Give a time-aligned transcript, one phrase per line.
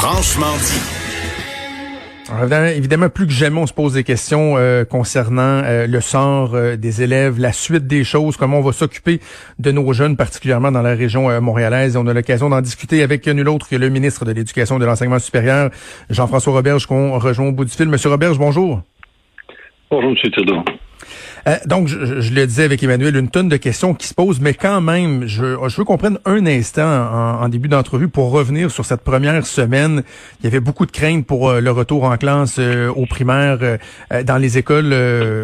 [0.00, 0.80] Franchement dit.
[2.76, 6.76] Évidemment, plus que jamais, on se pose des questions euh, concernant euh, le sort euh,
[6.76, 9.18] des élèves, la suite des choses, comment on va s'occuper
[9.58, 11.96] de nos jeunes, particulièrement dans la région montréalaise.
[11.96, 14.84] on a l'occasion d'en discuter avec nul autre que le ministre de l'Éducation et de
[14.84, 15.70] l'Enseignement supérieur,
[16.10, 17.88] Jean-François Roberge, qu'on rejoint au bout du fil.
[17.88, 18.82] Monsieur Roberge, bonjour.
[19.90, 20.30] Bonjour, M.
[20.30, 20.62] Trudeau.
[21.48, 24.52] Euh, donc, je, le disais avec Emmanuel, une tonne de questions qui se posent, mais
[24.52, 28.84] quand même, je, je veux qu'on prenne un instant en, début d'entrevue pour revenir sur
[28.84, 30.02] cette première semaine.
[30.40, 33.78] Il y avait beaucoup de craintes pour euh, le retour en classe euh, aux primaires
[34.24, 34.94] dans les écoles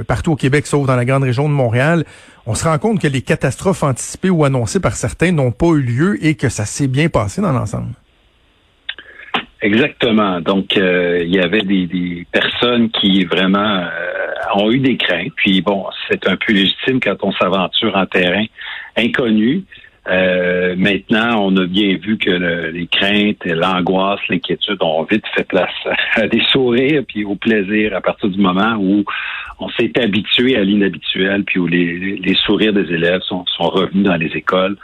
[0.07, 2.05] partout au Québec, sauf dans la grande région de Montréal.
[2.47, 5.81] On se rend compte que les catastrophes anticipées ou annoncées par certains n'ont pas eu
[5.81, 7.93] lieu et que ça s'est bien passé dans l'ensemble.
[9.63, 10.41] Exactement.
[10.41, 13.87] Donc, il y avait des, des, personnes qui vraiment
[14.55, 15.33] ont eu des craintes.
[15.37, 18.45] Puis bon, c'est un peu légitime quand on s'aventure en terrain
[18.97, 19.65] inconnu.
[20.07, 22.31] Euh, maintenant, on a bien vu que
[22.71, 25.73] les craintes, l'angoisse, l'inquiétude ont vite fait place
[26.15, 29.05] à des sourires puis au plaisir à partir du moment où
[29.61, 34.31] on s'est habitué à l'inhabituel puis où les, sourires des élèves sont, revenus dans les
[34.37, 34.77] écoles.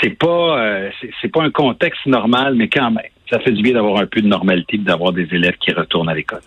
[0.00, 3.74] C'est pas euh, c'est pas un contexte normal, mais quand même, ça fait du bien
[3.74, 6.40] d'avoir un peu de normalité, d'avoir des élèves qui retournent à l'école.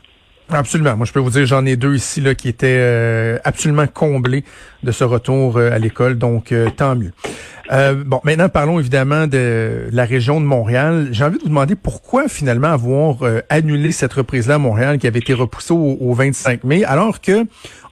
[0.49, 0.95] Absolument.
[0.95, 4.45] Moi, je peux vous dire, j'en ai deux ici là qui étaient euh, absolument comblés
[4.83, 7.11] de ce retour euh, à l'école, donc euh, tant mieux.
[8.05, 11.09] bon, maintenant parlons évidemment de la région de Montréal.
[11.11, 13.17] J'ai envie de vous demander pourquoi finalement avoir
[13.49, 17.45] annulé cette reprise-là à Montréal qui avait été repoussée au, au 25 mai, alors que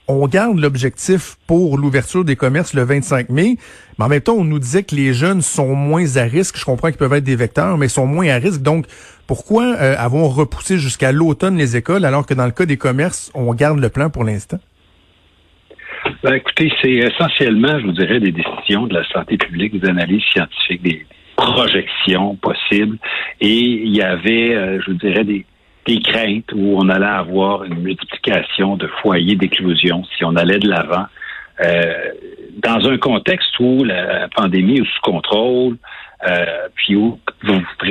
[0.08, 3.56] on garde l'objectif pour l'ouverture des commerces le 25 mai,
[3.98, 6.56] mais en même temps, on nous disait que les jeunes sont moins à risque.
[6.58, 8.62] Je comprends qu'ils peuvent être des vecteurs, mais sont moins à risque.
[8.62, 8.86] Donc,
[9.26, 13.32] pourquoi euh, avons repoussé jusqu'à l'automne les écoles alors que dans le cas des commerces,
[13.34, 14.58] on garde le plan pour l'instant?
[16.22, 20.22] Ben, écoutez, c'est essentiellement, je vous dirais, des décisions de la santé publique, des analyses
[20.32, 22.98] scientifiques, des projections possibles.
[23.40, 25.44] Et il y avait, euh, je vous dirais, des,
[25.86, 30.68] des craintes où on allait avoir une multiplication de foyers d'éclosion si on allait de
[30.68, 31.06] l'avant.
[31.60, 32.10] Euh,
[32.56, 35.76] dans un contexte où la pandémie est sous contrôle,
[36.26, 37.18] euh, puis où,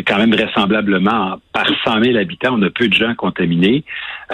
[0.05, 3.83] quand même vraisemblablement, par 100 000 habitants, on a peu de gens contaminés.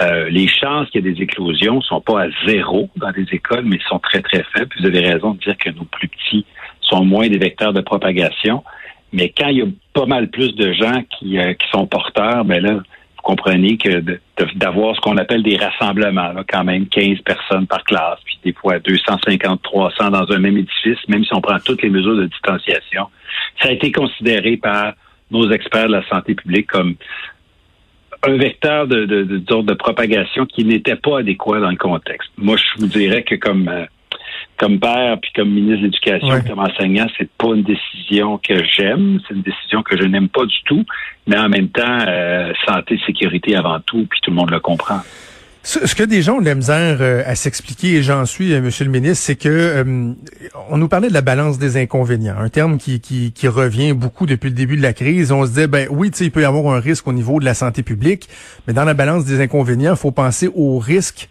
[0.00, 3.64] Euh, les chances qu'il y ait des éclosions sont pas à zéro dans les écoles,
[3.64, 4.74] mais sont très, très faibles.
[4.80, 6.46] Vous avez raison de dire que nos plus petits
[6.80, 8.64] sont moins des vecteurs de propagation.
[9.12, 12.46] Mais quand il y a pas mal plus de gens qui, euh, qui sont porteurs,
[12.46, 12.80] ben là,
[13.22, 14.02] vous comprenez que
[14.56, 18.78] d'avoir ce qu'on appelle des rassemblements, quand même 15 personnes par classe, puis des fois
[18.80, 23.08] 250, 300 dans un même édifice, même si on prend toutes les mesures de distanciation,
[23.60, 24.94] ça a été considéré par
[25.30, 26.96] nos experts de la santé publique comme
[28.24, 32.30] un vecteur de, de, propagation qui n'était pas adéquat dans le contexte.
[32.36, 33.84] Moi, je vous dirais que comme euh,
[34.58, 39.20] comme père puis comme ministre de l'Éducation, comme enseignant, c'est pas une décision que j'aime,
[39.26, 40.84] c'est une décision que je n'aime pas du tout,
[41.26, 45.00] mais en même temps, euh, santé, sécurité avant tout, puis tout le monde le comprend.
[45.64, 48.60] Ce que des gens ont de la misère euh, à s'expliquer, et j'en suis, euh,
[48.60, 49.84] Monsieur le ministre, c'est que
[50.70, 54.26] on nous parlait de la balance des inconvénients, un terme qui, qui, qui, revient beaucoup
[54.26, 55.30] depuis le début de la crise.
[55.30, 57.54] On se disait, ben oui, il peut y avoir un risque au niveau de la
[57.54, 58.28] santé publique,
[58.66, 61.28] mais dans la balance des inconvénients, il faut penser au risque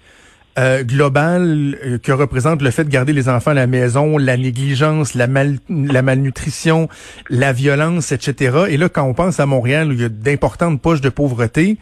[0.60, 4.36] euh, global euh, que représente le fait de garder les enfants à la maison, la
[4.36, 6.90] négligence, la, malnutrition,
[7.30, 8.66] la violence, etc.
[8.68, 11.78] Et là, quand on pense à Montréal, où il y a d'importantes poches de pauvreté,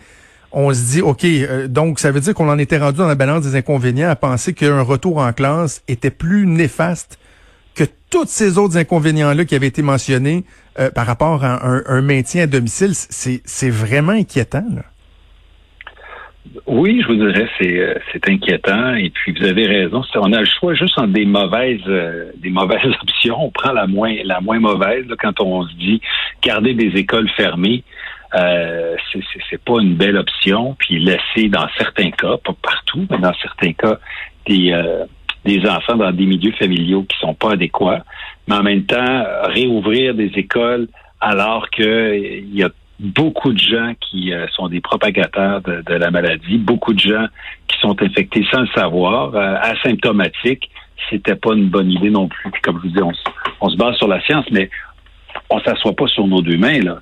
[0.52, 3.16] on se dit, OK, euh, donc ça veut dire qu'on en était rendu dans la
[3.16, 7.18] balance des inconvénients à penser qu'un retour en classe était plus néfaste
[7.74, 10.44] que tous ces autres inconvénients-là qui avaient été mentionnés
[10.96, 12.94] par rapport à un, un maintien à domicile.
[12.94, 14.65] C'est vraiment inquiétant.
[14.74, 14.83] Là.
[16.66, 18.96] Oui, je vous dirais, c'est euh, c'est inquiétant.
[18.96, 20.01] Et puis vous avez raison.
[20.16, 23.38] On a le choix juste entre des mauvaises euh, des mauvaises options.
[23.40, 26.01] On prend la moins la moins mauvaise quand on se dit
[26.42, 27.84] garder des écoles fermées.
[28.36, 28.96] Euh,
[29.50, 30.75] c'est pas une belle option.
[30.80, 34.00] Puis laisser dans certains cas, pas partout, mais dans certains cas,
[34.48, 35.06] des euh,
[35.46, 38.04] des enfants dans des milieux familiaux qui sont pas adéquats.
[38.48, 40.88] Mais en même temps, réouvrir des écoles
[41.22, 42.69] alors qu'il y a
[43.00, 47.25] beaucoup de gens qui euh, sont des propagateurs de, la maladie, beaucoup de gens
[47.68, 50.69] qui sont infectés sans le savoir, euh, asymptomatiques.
[51.10, 52.51] C'était pas une bonne idée non plus.
[52.62, 53.01] Comme je vous dis,
[53.62, 54.69] on, se base sur la science, mais
[55.50, 57.00] on s'assoit pas sur nos deux mains là.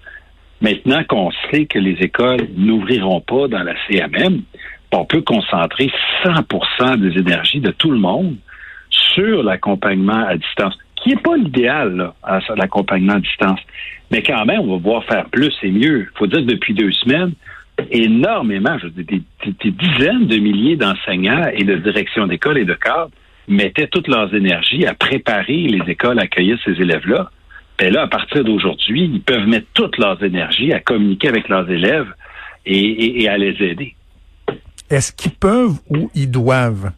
[0.62, 4.42] Maintenant qu'on sait que les écoles n'ouvriront pas dans la CMM,
[4.92, 5.92] on peut concentrer
[6.24, 8.38] 100% des énergies de tout le monde
[8.90, 12.12] sur l'accompagnement à distance, qui n'est pas l'idéal,
[12.56, 13.59] l'accompagnement à distance.
[14.12, 16.01] Mais quand même, on va pouvoir faire plus et mieux.
[16.01, 17.31] Il faut dire que depuis deux semaines,
[17.92, 22.74] énormément, je veux dire, des, dizaines de milliers d'enseignants et de directions d'école et de
[22.74, 23.12] cadres
[23.48, 27.30] mettaient toutes leurs énergies à préparer les écoles à accueillir ces élèves-là.
[27.80, 31.69] Et là, à partir d'aujourd'hui, ils peuvent mettre toutes leurs énergies à communiquer avec leurs
[31.69, 32.07] élèves
[32.65, 33.95] et à les aider.
[34.89, 36.92] Est-ce qu'ils peuvent ou ils doivent?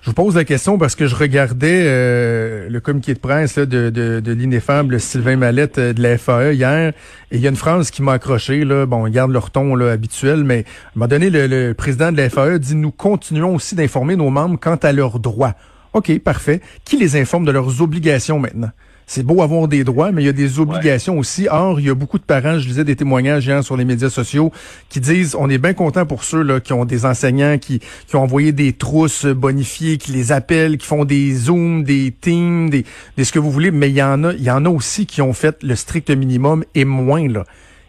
[0.00, 3.90] Je vous pose la question parce que je regardais euh, le communiqué de presse de,
[3.90, 6.94] de, de l'ineffable Sylvain Mallette euh, de la FAE hier
[7.30, 8.64] et il y a une phrase qui m'a accroché.
[8.86, 10.64] Bon, ils gardent leur ton habituel, mais à un
[10.94, 14.58] moment donné, le, le président de la FAE dit «Nous continuons aussi d'informer nos membres
[14.58, 15.54] quant à leurs droits.»
[15.92, 16.60] OK, parfait.
[16.84, 18.70] Qui les informe de leurs obligations maintenant?
[19.06, 21.46] C'est beau avoir des droits, mais il y a des obligations aussi.
[21.50, 24.10] Or, il y a beaucoup de parents, je lisais des témoignages hier sur les médias
[24.10, 24.52] sociaux,
[24.88, 28.16] qui disent on est bien content pour ceux là qui ont des enseignants qui, qui
[28.16, 32.84] ont envoyé des trousses bonifiées, qui les appellent, qui font des zooms, des teams, des,
[33.16, 35.06] des ce que vous voulez, mais il y en a, il y en a aussi
[35.06, 37.44] qui ont fait le strict minimum et moins là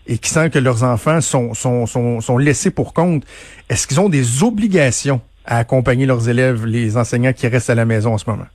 [0.08, 3.24] et qui sentent que leurs enfants sont, sont, sont, sont laissés pour compte.
[3.70, 7.86] Est-ce qu'ils ont des obligations à accompagner leurs élèves, les enseignants qui restent à la
[7.86, 8.46] maison en ce moment?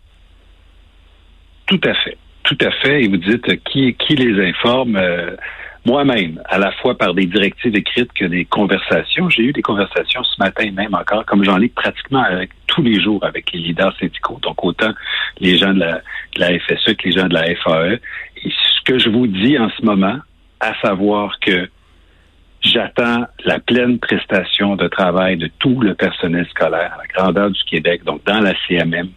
[1.67, 2.17] Tout à fait.
[2.51, 3.05] Tout à fait.
[3.05, 4.97] Et vous dites euh, qui, qui les informe.
[4.97, 5.37] Euh,
[5.87, 9.31] moi-même, à la fois par des directives écrites que des conversations.
[9.31, 13.01] J'ai eu des conversations ce matin même encore, comme j'en ai pratiquement avec, tous les
[13.01, 14.93] jours avec les leaders syndicaux, donc autant
[15.39, 16.03] les gens de la,
[16.35, 17.99] de la FSE que les gens de la FAE.
[18.45, 20.19] Et ce que je vous dis en ce moment,
[20.59, 21.71] à savoir que
[22.61, 27.63] j'attends la pleine prestation de travail de tout le personnel scolaire à la grandeur du
[27.65, 29.09] Québec, donc dans la CMM,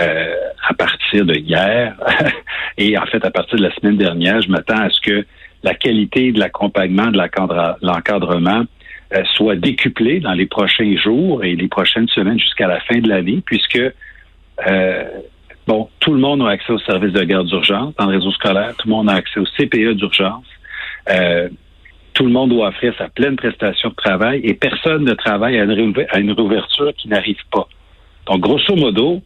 [0.00, 0.34] euh,
[0.68, 1.94] à partir de hier
[2.78, 5.26] et en fait à partir de la semaine dernière, je m'attends à ce que
[5.62, 7.18] la qualité de l'accompagnement, de
[7.82, 8.64] l'encadrement
[9.14, 13.08] euh, soit décuplée dans les prochains jours et les prochaines semaines jusqu'à la fin de
[13.08, 13.80] l'année, puisque
[14.66, 15.04] euh,
[15.66, 18.74] bon, tout le monde a accès au service de garde d'urgence dans le réseau scolaire,
[18.78, 20.46] tout le monde a accès au CPE d'urgence.
[22.14, 25.64] tout le monde doit offrir sa pleine prestation de travail et personne ne travaille à
[25.64, 27.68] une, à une réouverture qui n'arrive pas.
[28.26, 29.22] Donc, grosso modo,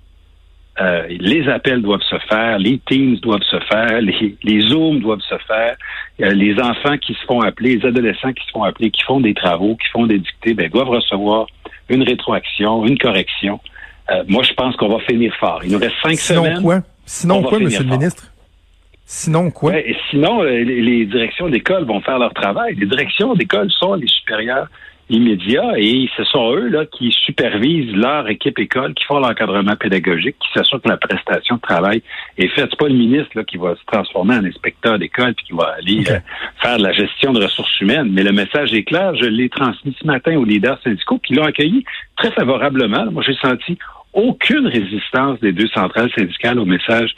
[0.80, 5.22] euh, les appels doivent se faire, les Teams doivent se faire, les, les Zooms doivent
[5.22, 5.76] se faire,
[6.20, 9.20] euh, les enfants qui se font appeler, les adolescents qui se font appeler, qui font
[9.20, 11.46] des travaux, qui font des dictées, ben, doivent recevoir
[11.88, 13.58] une rétroaction, une correction.
[14.10, 15.60] Euh, moi, je pense qu'on va finir fort.
[15.64, 16.62] Il nous reste cinq sinon semaines.
[16.62, 16.80] Quoi?
[17.06, 18.32] Sinon quoi, Monsieur le ministre?
[19.08, 19.78] Sinon quoi?
[19.78, 22.74] et sinon, les, les directions d'école vont faire leur travail.
[22.74, 24.66] Les directions d'école sont les supérieurs
[25.08, 30.36] immédiat et ce sont eux là qui supervisent leur équipe école, qui font l'encadrement pédagogique,
[30.40, 32.02] qui s'assurent que la prestation de travail
[32.38, 32.68] est faite.
[32.70, 35.76] C'est pas le ministre là, qui va se transformer en inspecteur d'école puis qui va
[35.78, 36.18] aller euh,
[36.60, 38.08] faire de la gestion de ressources humaines.
[38.10, 39.14] Mais le message est clair.
[39.14, 41.84] Je l'ai transmis ce matin aux leaders syndicaux qui l'ont accueilli
[42.16, 43.10] très favorablement.
[43.12, 43.78] Moi, j'ai senti
[44.12, 47.14] aucune résistance des deux centrales syndicales au message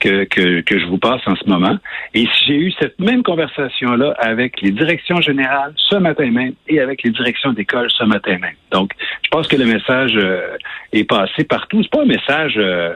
[0.00, 0.24] que,
[0.62, 1.76] que, je vous passe en ce moment.
[2.14, 7.02] Et j'ai eu cette même conversation-là avec les directions générales ce matin même et avec
[7.02, 8.56] les directions d'école ce matin même.
[8.72, 8.92] Donc,
[9.22, 10.56] je pense que le message euh,
[10.92, 11.82] est passé partout.
[11.82, 12.94] C'est pas un message euh,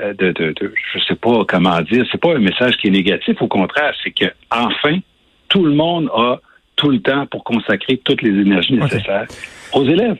[0.00, 3.40] de, de, de, je sais pas comment dire, c'est pas un message qui est négatif.
[3.40, 4.98] Au contraire, c'est que enfin,
[5.48, 6.40] tout le monde a
[6.76, 9.26] tout le temps pour consacrer toutes les énergies nécessaires
[9.72, 10.18] aux élèves.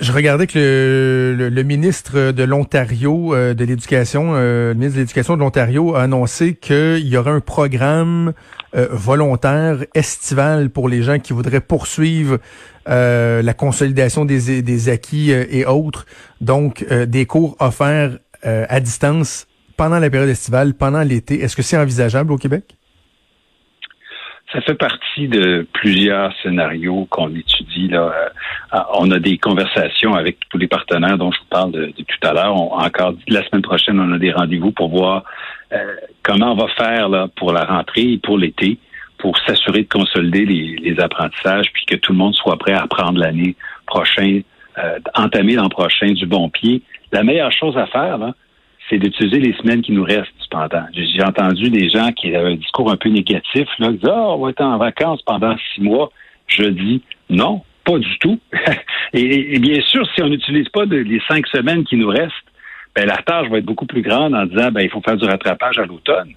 [0.00, 5.36] Je regardais que le, ministre de l'Ontario euh, de l'Éducation, euh, le ministre de l'Éducation
[5.36, 8.32] de l'Ontario a annoncé qu'il y aurait un programme
[8.74, 12.38] euh, volontaire estival pour les gens qui voudraient poursuivre
[12.86, 16.04] la consolidation des, des acquis et autres.
[16.40, 19.46] Donc, des cours offerts à distance
[19.76, 21.40] pendant la période estivale, pendant l'été.
[21.40, 22.76] Est-ce que c'est envisageable au Québec?
[24.52, 27.88] Ça fait partie de plusieurs scénarios qu'on étudie.
[27.88, 28.12] Là.
[28.74, 32.28] Euh, on a des conversations avec tous les partenaires dont je vous parle de, tout
[32.28, 32.54] à l'heure.
[32.54, 35.24] Encore la semaine prochaine, on a des rendez-vous pour voir
[35.72, 38.76] euh, comment on va faire là, pour la rentrée et pour l'été,
[39.16, 43.18] pour s'assurer de consolider les, apprentissages, puis que tout le monde soit prêt à prendre
[43.18, 43.56] l'année
[43.86, 44.42] prochaine,
[44.76, 46.82] euh, entamer l'an prochain du bon pied.
[47.10, 48.18] La meilleure chose à faire,
[48.90, 50.41] c'est d'utiliser les semaines qui nous restent
[50.92, 54.36] J'ai entendu des gens qui avaient un discours un peu négatif, là, qui disaient oh,
[54.36, 56.10] on va être en vacances pendant six mois.
[56.46, 58.38] Je dis non, pas du tout.
[59.12, 62.32] et, bien sûr, si on n'utilise pas les cinq semaines qui nous restent,
[62.94, 65.24] ben, la tâche va être beaucoup plus grande en disant ben, il faut faire du
[65.24, 66.34] rattrapage à l'automne.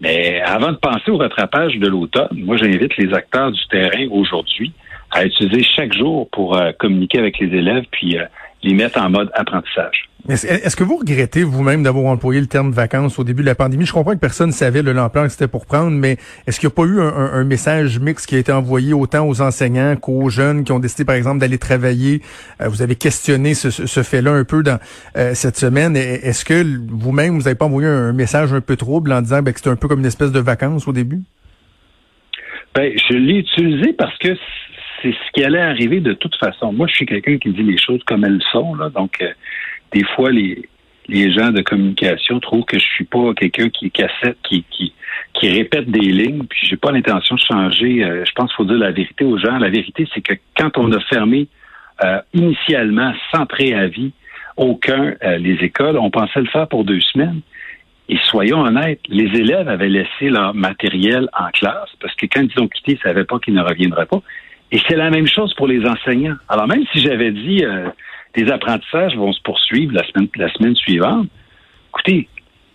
[0.00, 4.72] Mais avant de penser au rattrapage de l'automne, moi j'invite les acteurs du terrain aujourd'hui
[5.12, 8.24] à utiliser chaque jour pour euh, communiquer avec les élèves puis euh,
[8.62, 10.08] les mettre en mode apprentissage.
[10.28, 13.86] Est-ce que vous regrettez vous-même d'avoir employé le terme vacances au début de la pandémie?
[13.86, 16.16] Je comprends que personne ne savait l'ampleur que c'était pour prendre, mais
[16.46, 19.40] est-ce qu'il n'y a pas eu un, message mixte qui a été envoyé autant aux
[19.40, 22.22] enseignants qu'aux jeunes qui ont décidé, par exemple, d'aller travailler?
[22.60, 24.78] Euh, vous avez questionné ce, fait-là un peu dans
[25.16, 25.96] euh, cette semaine.
[25.96, 29.52] Est-ce que vous-même, vous n'avez pas envoyé un message un peu trouble en disant ben,
[29.52, 31.22] que c'était un peu comme une espèce de vacances au début?
[32.76, 34.36] Ben, je l'ai utilisé parce que
[35.02, 36.72] c'est ce qui allait arriver de toute façon.
[36.72, 39.20] Moi, je suis quelqu'un qui dit les choses comme elles sont, là, donc...
[39.20, 39.32] Euh,
[39.92, 40.66] des fois, les,
[41.08, 44.94] les gens de communication trouvent que je suis pas quelqu'un qui cassette, qui, qui,
[45.42, 48.02] répète des lignes, puis j'ai pas l'intention de changer.
[48.02, 49.58] Euh, je pense qu'il faut dire la vérité aux gens.
[49.58, 51.46] La vérité, c'est que quand on a fermé
[52.02, 54.12] euh, initialement, sans préavis,
[54.56, 57.40] aucun les écoles, on pensait le faire pour deux semaines.
[58.08, 62.62] Et soyons honnêtes, les élèves avaient laissé leur matériel en classe parce que quand ils
[62.62, 64.20] ont quitté, ils ne savaient pas qu'ils ne reviendraient pas.
[64.72, 66.36] Et c'est la même chose pour les enseignants.
[66.48, 67.64] Alors même si j'avais dit
[68.36, 71.28] les apprentissages vont se poursuivre la semaine, la semaine suivante.
[71.90, 72.28] Écoutez,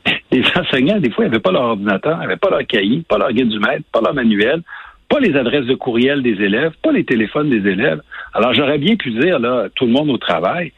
[0.32, 3.50] les enseignants, des fois, n'avaient pas leur ordinateur, n'avaient pas leur cahier, pas leur guide
[3.50, 4.62] du maître, pas leur manuel,
[5.10, 8.02] pas les adresses de courriel des élèves, pas les téléphones des élèves.
[8.34, 10.72] Alors, j'aurais bien pu dire, là, tout le monde au travail,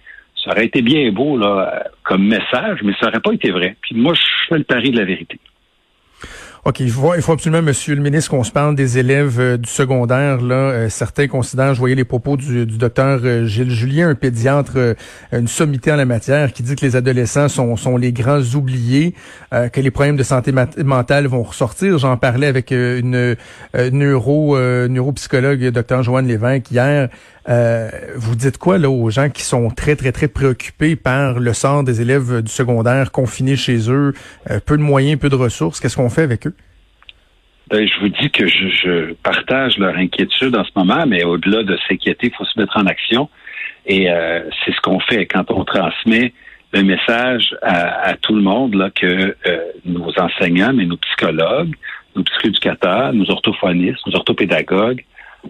[0.43, 3.75] ça aurait été bien beau, là, comme message, mais ça n'aurait pas été vrai.
[3.81, 5.39] Puis moi, je fais le pari de la vérité.
[6.69, 10.39] OK, il faut, absolument, Monsieur le ministre, qu'on se parle des élèves euh, du secondaire.
[10.39, 14.13] Là, euh, certains considèrent, je voyais les propos du, du docteur euh, Gilles Julien, un
[14.13, 14.95] pédiatre,
[15.31, 19.15] une sommité en la matière, qui dit que les adolescents sont, sont les grands oubliés,
[19.51, 21.97] que les problèmes de santé mentale vont ressortir.
[21.97, 23.35] J'en parlais avec une
[23.91, 27.09] neuro neuropsychologue, docteur Joanne Lévesque, hier.
[27.49, 31.83] Vous dites quoi là aux gens qui sont très très très préoccupés par le sort
[31.83, 34.13] des élèves du secondaire confinés chez eux,
[34.65, 35.79] peu de moyens, peu de ressources.
[35.79, 36.53] Qu'est-ce qu'on fait avec eux?
[37.69, 41.77] Ben, je vous dis que je, partage leur inquiétude en ce moment, mais au-delà de
[41.87, 43.29] s'inquiéter, il faut se mettre en action.
[43.85, 46.33] Et euh, c'est ce qu'on fait quand on transmet
[46.73, 51.75] le message à, tout le monde là, que euh, nos enseignants, mais nos psychologues,
[52.15, 55.03] nos psychoéducateurs, nos orthophonistes, nos orthopédagogues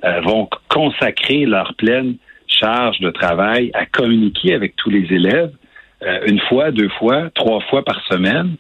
[0.03, 2.15] euh, vont consacrer leur pleine
[2.48, 5.51] charge de travail à communiquer avec tous les élèves
[6.25, 8.55] une fois, deux fois, trois fois par semaine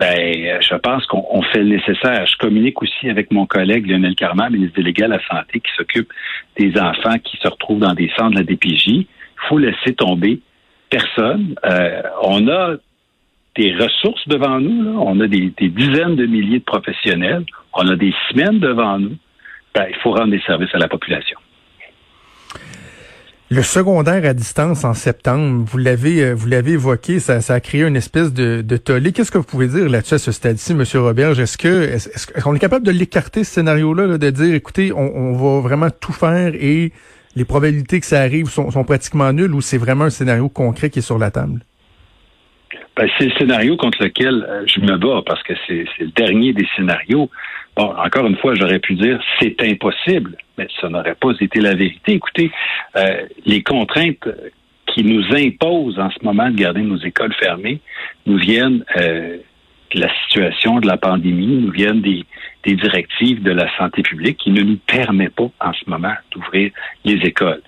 [0.00, 2.24] ben, je pense qu'on fait le nécessaire.
[2.26, 6.12] Je communique aussi avec mon collègue Lionel Carman, ministre délégué à la santé, qui s'occupe
[6.56, 8.86] des enfants qui se retrouvent dans des centres de la DPJ.
[8.86, 9.06] Il
[9.48, 10.40] faut laisser tomber
[10.88, 11.56] personne.
[11.64, 12.76] Euh, on a
[13.56, 14.84] des ressources devant nous.
[14.84, 14.90] Là.
[15.00, 17.44] On a des, dizaines de milliers de professionnels.
[17.74, 19.16] On a des semaines devant nous.
[19.78, 21.38] Ben, il faut rendre des services à la population.
[23.48, 27.60] Le secondaire à distance en septembre, vous l'avez euh, vous l'avez évoqué, ça, ça, a
[27.60, 29.12] créé une espèce de, de tollé.
[29.12, 30.82] Qu'est-ce que vous pouvez dire là-dessus à ce stade-ci, M.
[30.96, 31.38] Roberge?
[31.38, 35.32] Est-ce que est-ce, qu'on est capable de l'écarter ce scénario-là, de dire écoutez, on, on,
[35.34, 36.92] va vraiment tout faire et
[37.36, 40.90] les probabilités que ça arrive sont, sont pratiquement nulles ou c'est vraiment un scénario concret
[40.90, 41.60] qui est sur la table?
[42.96, 46.52] Ben, c'est le scénario contre lequel euh, je me bats parce que c'est le dernier
[46.52, 47.30] des scénarios.
[47.78, 51.76] Bon, encore une fois, j'aurais pu dire c'est impossible, mais ça n'aurait pas été la
[51.76, 52.14] vérité.
[52.14, 52.50] Écoutez,
[52.96, 54.28] euh, les contraintes
[54.86, 57.80] qui nous imposent en ce moment de garder nos écoles fermées
[58.26, 59.36] nous viennent euh,
[59.94, 62.24] de la situation de la pandémie, nous viennent des,
[62.64, 66.72] des directives de la santé publique qui ne nous permet pas en ce moment d'ouvrir
[67.04, 67.62] les écoles.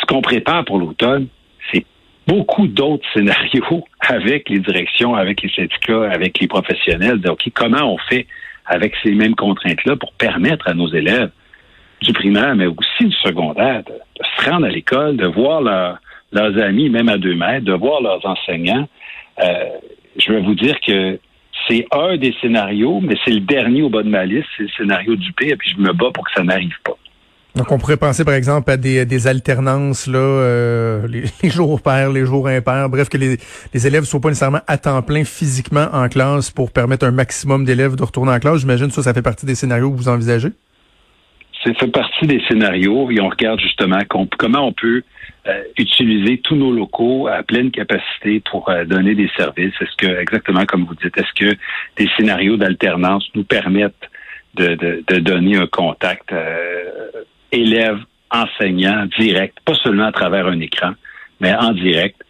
[0.00, 1.28] Ce qu'on prépare pour l'automne,
[1.72, 1.86] c'est
[2.26, 7.20] beaucoup d'autres scénarios avec les directions, avec les syndicats, avec les professionnels.
[7.20, 8.26] Donc, comment on fait
[8.66, 11.30] avec ces mêmes contraintes-là pour permettre à nos élèves
[12.02, 13.92] du primaire, mais aussi du secondaire, de,
[14.22, 18.24] se rendre à l'école, de voir leurs amis, même à deux mètres, de voir leurs
[18.26, 18.88] enseignants.
[19.42, 19.64] Euh,
[20.16, 21.18] je vais vous dire que
[21.68, 24.68] c'est un des scénarios, mais c'est le dernier au bas de ma liste, c'est le
[24.70, 26.96] scénario du P, et puis je me bats pour que ça n'arrive pas.
[27.56, 31.06] Donc, on pourrait penser, par exemple, à des, alternances, là, euh,
[31.42, 33.38] les, jours pairs, les jours impairs, bref, que les,
[33.86, 37.64] élèves ne soient pas nécessairement à temps plein physiquement en classe pour permettre un maximum
[37.64, 38.60] d'élèves de retourner en classe.
[38.60, 40.48] J'imagine ça, ça fait partie des scénarios que vous envisagez?
[41.62, 44.00] Ça fait partie des scénarios et on regarde justement
[44.38, 45.02] comment on peut
[45.46, 49.72] euh, utiliser tous nos locaux à pleine capacité pour euh, donner des services.
[49.80, 51.56] Est-ce que, exactement comme vous dites, est-ce que
[51.96, 53.94] des scénarios d'alternance nous permettent
[54.56, 56.32] de, donner un contact
[57.54, 57.98] élèves,
[58.30, 60.92] enseignants, direct, pas seulement à travers un écran,
[61.40, 62.20] mais en direct.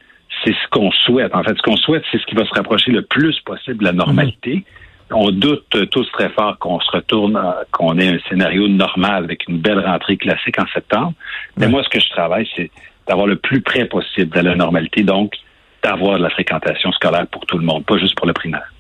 [0.45, 1.35] C'est ce qu'on souhaite.
[1.35, 3.85] En fait, ce qu'on souhaite, c'est ce qui va se rapprocher le plus possible de
[3.85, 4.57] la normalité.
[4.57, 5.17] Mhm.
[5.17, 7.41] On doute tous très fort qu'on se retourne,
[7.71, 11.13] qu'on ait un scénario normal avec une belle rentrée classique en septembre.
[11.57, 12.71] Mais moi, ce que je travaille, c'est
[13.07, 15.35] d'avoir le plus près possible de la normalité, donc
[15.83, 18.74] d'avoir de la fréquentation scolaire pour tout le monde, pas juste pour le primaire.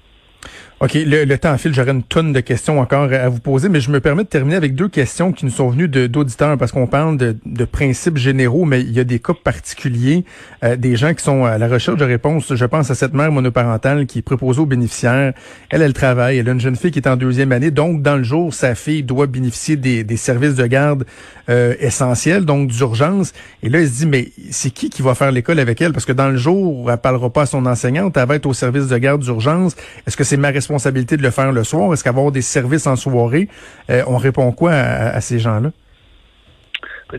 [0.81, 3.91] OK, le, temps file, j'aurais une tonne de questions encore à vous poser, mais je
[3.91, 7.17] me permets de terminer avec deux questions qui nous sont venues d'auditeurs, parce qu'on parle
[7.17, 10.25] de, de, principes généraux, mais il y a des cas particuliers,
[10.65, 12.53] euh, des gens qui sont à la recherche de réponses.
[12.55, 15.33] Je pense à cette mère monoparentale qui est proposée aux bénéficiaires.
[15.71, 18.17] Elle, elle travaille, elle a une jeune fille qui est en deuxième année, donc dans
[18.17, 21.05] le jour, sa fille doit bénéficier des, des services de garde
[21.51, 23.35] euh, essentiels, donc d'urgence.
[23.63, 25.93] Et là, elle se dit, mais c'est qui qui va faire l'école avec elle?
[25.93, 28.55] Parce que dans le jour, elle parlera pas à son enseignante, elle va être au
[28.55, 29.77] service de garde d'urgence.
[30.07, 31.93] Est-ce que c'est ma responsabilité de le faire le soir?
[31.93, 33.49] Est-ce qu'avoir des services en soirée?
[33.91, 35.71] Euh, on répond quoi à, ces gens-là?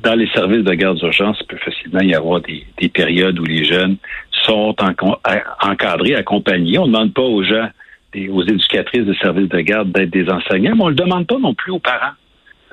[0.01, 3.63] Dans les services de garde d'urgence, il peut facilement y avoir des, périodes où les
[3.65, 3.97] jeunes
[4.43, 4.75] sont
[5.61, 6.79] encadrés, accompagnés.
[6.79, 7.69] On ne demande pas aux gens,
[8.31, 11.37] aux éducatrices de services de garde d'être des enseignants, mais on ne le demande pas
[11.37, 12.15] non plus aux parents.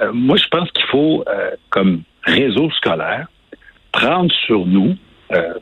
[0.02, 3.26] Euh, moi, je pense qu'il faut, euh, comme réseau scolaire,
[3.92, 4.96] prendre sur nous,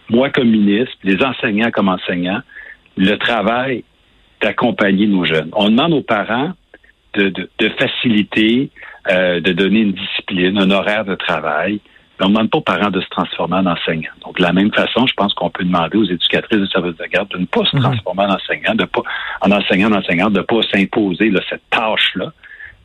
[0.08, 2.40] moi comme ministre, les enseignants comme enseignants,
[2.96, 3.84] le travail
[4.40, 5.50] d'accompagner nos jeunes.
[5.52, 6.52] On demande aux parents
[7.14, 8.70] de, de, faciliter,
[9.10, 11.80] euh, de donner une discipline, un horaire de travail.
[12.18, 14.12] Mais on ne demande pas aux parents de se transformer en enseignants.
[14.24, 17.06] Donc, de la même façon, je pense qu'on peut demander aux éducatrices de services de
[17.06, 17.82] garde de ne pas se mhm.
[17.82, 19.02] transformer en enseignants, de pas,
[19.40, 22.32] en enseignant, en de ne pas s'imposer cette tâche-là,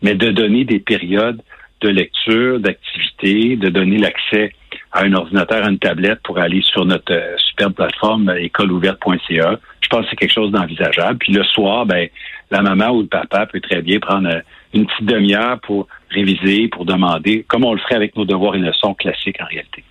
[0.01, 1.41] mais de donner des périodes
[1.81, 4.53] de lecture, d'activité, de donner l'accès
[4.91, 9.59] à un ordinateur, à une tablette pour aller sur notre euh, superbe plateforme euh, écoleouverte.ca.
[9.81, 11.17] Je pense que c'est quelque chose d'envisageable.
[11.19, 12.07] Puis le soir, ben,
[12.49, 14.39] la maman ou le papa peut très bien prendre euh,
[14.73, 18.59] une petite demi-heure pour réviser, pour demander, comme on le ferait avec nos devoirs et
[18.59, 19.83] leçons classiques en réalité.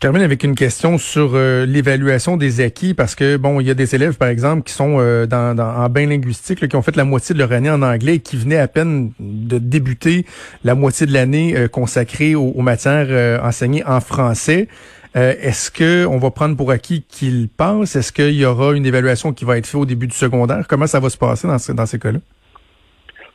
[0.00, 3.70] Je termine avec une question sur euh, l'évaluation des acquis parce que bon, il y
[3.70, 6.96] a des élèves par exemple qui sont euh, dans, en bain linguistique, qui ont fait
[6.96, 10.24] la moitié de leur année en anglais et qui venaient à peine de débuter
[10.64, 14.68] la moitié de l'année euh, consacrée aux, matières enseignées en français.
[15.14, 19.34] Est-ce que on va prendre pour acquis qu'ils passent Est-ce qu'il y aura une évaluation
[19.34, 20.64] qui va être faite au début du secondaire?
[20.66, 22.20] Comment ça va se passer dans, dans ces cas-là?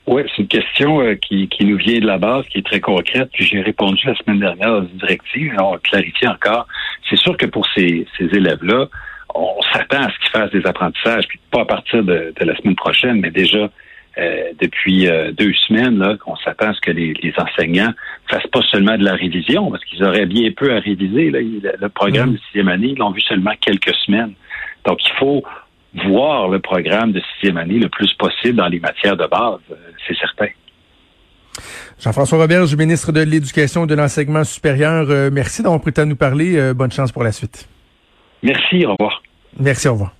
[0.07, 2.79] Oui, c'est une question euh, qui, qui nous vient de la base, qui est très
[2.79, 3.29] concrète.
[3.33, 5.55] Puis j'ai répondu la semaine dernière à une directive.
[5.59, 6.67] On clarifie encore.
[7.09, 8.87] C'est sûr que pour ces, ces élèves-là,
[9.33, 12.55] on s'attend à ce qu'ils fassent des apprentissages, puis pas à partir de, de la
[12.55, 13.69] semaine prochaine, mais déjà
[14.17, 17.91] euh, depuis euh, deux semaines, là, qu'on s'attend à ce que les, les, enseignants
[18.27, 21.31] fassent pas seulement de la révision, parce qu'ils auraient bien peu à réviser.
[21.31, 21.39] Là.
[21.41, 22.33] Le programme mmh.
[22.33, 24.33] de sixième année, ils l'ont vu seulement quelques semaines.
[24.85, 25.43] Donc, il faut
[26.07, 29.75] voir le programme de sixième année le plus possible dans les matières de base, euh,
[30.07, 30.47] c'est certain.
[31.99, 36.03] Jean-François Roberge, ministre de l'Éducation et de l'Enseignement supérieur, euh, merci d'avoir pris le temps
[36.03, 36.57] de nous parler.
[36.57, 37.67] Euh, bonne chance pour la suite.
[38.43, 39.21] Merci, au revoir.
[39.57, 40.11] Merci, au revoir.